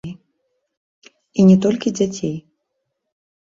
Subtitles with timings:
[1.43, 2.35] І не толькі дзяцей.